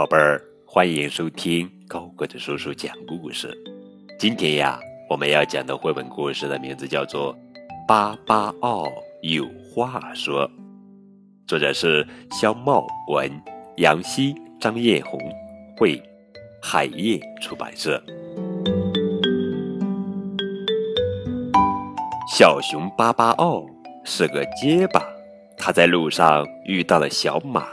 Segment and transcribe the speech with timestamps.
[0.00, 3.54] 宝贝儿，欢迎收听高个子叔叔讲故事。
[4.18, 4.80] 今天呀，
[5.10, 7.34] 我们要讲的绘本故事的名字叫做
[7.86, 8.90] 《巴巴奥
[9.20, 10.48] 有话说》，
[11.46, 13.30] 作者是肖茂文、
[13.76, 15.20] 杨希、张艳红，
[15.76, 16.02] 绘，
[16.62, 18.02] 海燕出版社。
[22.34, 23.66] 小熊巴巴奥
[24.06, 25.04] 是个结巴，
[25.58, 27.66] 他在路上遇到了小马。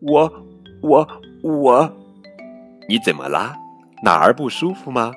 [0.00, 0.30] 我，
[0.82, 1.08] 我，
[1.42, 1.96] 我，
[2.88, 3.56] 你怎么啦？
[4.02, 5.12] 哪儿不舒服吗？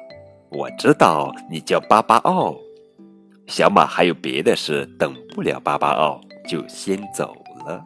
[0.50, 2.56] 我知道你叫巴巴奥。
[3.46, 7.84] 小马还有别的事，等不了巴巴奥，就先走了。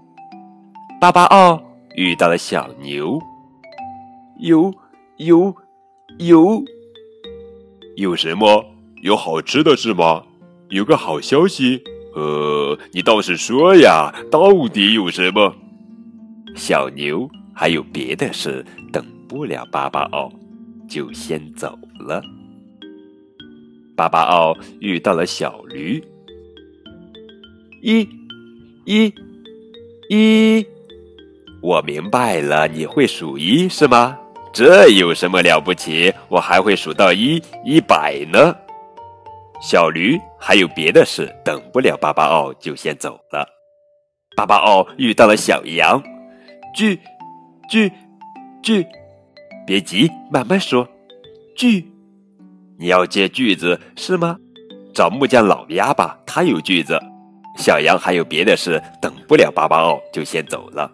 [1.01, 1.61] 巴巴奥
[1.95, 3.19] 遇到了小牛，
[4.39, 4.73] 有，
[5.17, 5.55] 有，
[6.19, 6.63] 有，
[7.95, 8.65] 有什么？
[9.01, 10.23] 有好吃的是吗？
[10.69, 11.83] 有个好消息。
[12.15, 15.55] 呃，你倒是说呀，到底有什么？
[16.55, 20.31] 小牛还有别的事，等不了巴巴奥，
[20.87, 22.21] 就先走了。
[23.95, 26.03] 巴巴奥遇到了小驴，
[27.81, 28.07] 一，
[28.85, 29.13] 一，
[30.09, 30.65] 一，
[31.61, 34.17] 我明白了，你会数一是吗？
[34.53, 36.13] 这有什么了不起？
[36.29, 38.55] 我还会数到一一百呢。
[39.61, 43.47] 小驴还有别的事，等不了巴巴奥，就先走了。
[44.35, 46.01] 巴巴奥遇到了小羊。
[46.73, 46.99] 句，
[47.69, 47.91] 句，
[48.61, 48.85] 句，
[49.65, 50.87] 别急，慢慢说。
[51.55, 51.85] 锯，
[52.79, 54.37] 你要借锯子是吗？
[54.93, 56.99] 找木匠老鸭吧，他有锯子。
[57.57, 60.91] 小羊还有别的事，等不了巴巴奥，就先走了。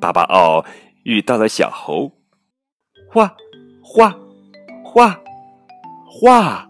[0.00, 0.64] 巴巴奥
[1.02, 2.10] 遇到了小猴，
[3.10, 3.30] 画，
[3.82, 4.16] 画，
[4.82, 5.20] 画，
[6.06, 6.68] 画。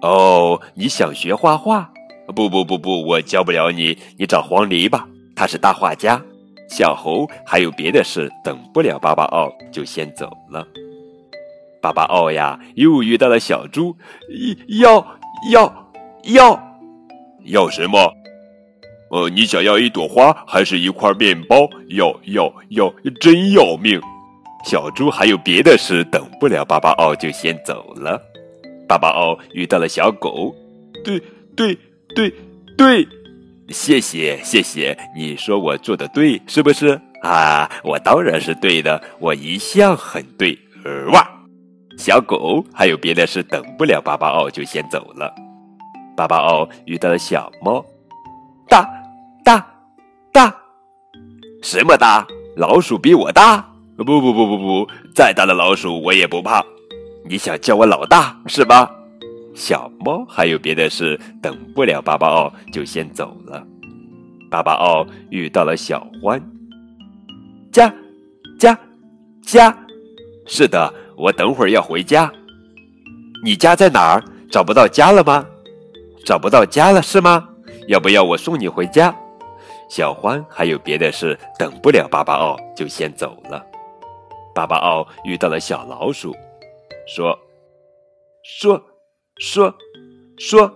[0.00, 1.90] 哦，你想学画画？
[2.34, 6.22] 不不不不，我教不了你，你找黄鹂吧，他是大画家。
[6.68, 10.66] 小猴还有别的事，等不了巴巴奥，就先走了。
[11.80, 13.94] 巴巴奥呀，又遇到了小猪，
[14.80, 15.06] 要
[15.50, 15.92] 要
[16.24, 16.78] 要
[17.44, 18.12] 要什么？
[19.10, 21.68] 呃，你想要一朵花，还是一块面包？
[21.88, 24.00] 要要要，真要命！
[24.64, 28.20] 小猪还有别的事，等不了巴巴奥，就先走了。
[28.88, 30.54] 巴巴奥遇到了小狗，
[31.04, 31.20] 对
[31.54, 31.78] 对
[32.14, 32.32] 对
[32.76, 33.06] 对。
[33.68, 37.70] 谢谢谢谢，你说我做的对是不是啊？
[37.82, 40.58] 我当然是对的，我一向很对。
[41.12, 41.26] 哇，
[41.96, 45.34] 小狗还有别的事，等不了巴巴奥，就先走了。
[46.14, 47.84] 巴巴奥遇到了小猫，
[48.68, 48.86] 大
[49.42, 49.66] 大
[50.30, 50.54] 大，
[51.62, 52.26] 什么大？
[52.56, 53.66] 老鼠比我大？
[53.96, 56.62] 不不不不不，再大的老鼠我也不怕。
[57.26, 58.90] 你想叫我老大是吧？
[59.54, 63.64] 小猫还有别的事，等不了巴巴奥，就先走了。
[64.50, 66.42] 巴巴奥遇到了小欢，
[67.72, 67.92] 家，
[68.58, 68.78] 家，
[69.42, 69.76] 家，
[70.46, 72.30] 是的，我等会儿要回家。
[73.44, 74.24] 你家在哪儿？
[74.50, 75.46] 找不到家了吗？
[76.24, 77.48] 找不到家了是吗？
[77.88, 79.14] 要不要我送你回家？
[79.88, 83.64] 小欢还有别的事，等不了巴巴奥，就先走了。
[84.54, 86.34] 巴巴奥遇到了小老鼠，
[87.06, 87.38] 说，
[88.42, 88.82] 说。
[89.38, 89.74] 说，
[90.38, 90.72] 说，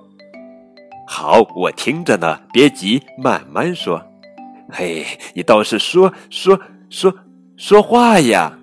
[1.06, 2.40] 好，我听着呢。
[2.52, 4.02] 别急，慢慢说。
[4.70, 6.58] 嘿，你倒是说说
[6.90, 7.14] 说
[7.56, 8.58] 说话呀！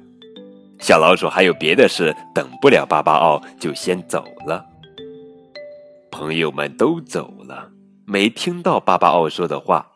[0.79, 4.65] 小老鼠还有别的事，等不了巴巴奥，就先走了。
[6.11, 7.71] 朋友们都走了，
[8.05, 9.93] 没听到巴巴奥说的话。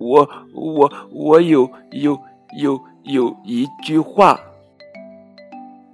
[0.00, 2.20] 我我我有有
[2.58, 4.38] 有有一句话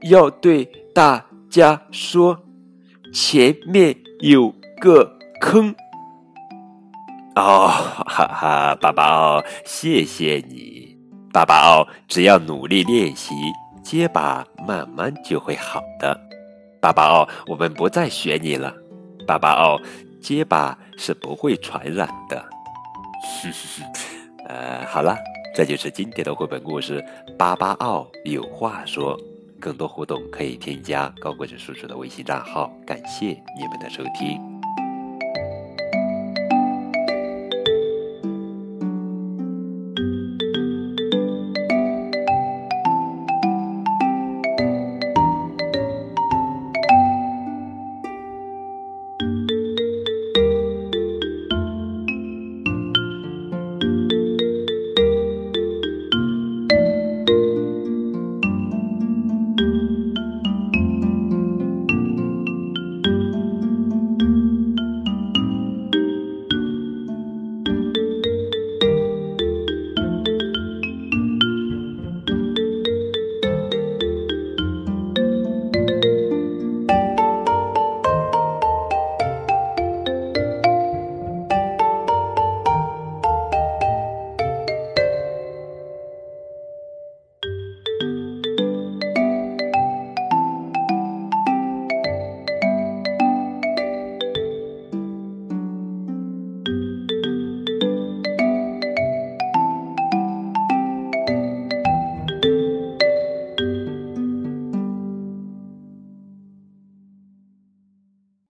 [0.05, 0.65] 要对
[0.95, 1.27] 大。
[1.51, 2.39] 家说
[3.13, 5.75] ：“前面有个坑。”
[7.37, 7.69] 哦，
[8.07, 10.97] 哈哈，巴巴奥，谢谢你，
[11.33, 13.35] 巴巴奥，只要努力练习，
[13.83, 16.19] 结巴慢慢就会好的。
[16.81, 18.75] 巴巴奥，我们不再学你了。
[19.27, 19.79] 巴巴奥，
[20.21, 22.45] 结巴是不会传染的。
[24.49, 25.17] 呃，好了，
[25.55, 27.05] 这就是今天的绘本故事。
[27.39, 29.19] 巴巴奥有话说。
[29.61, 34.50] 更多互动可以添加高个子叔叔的微信账号，感谢你们的收听。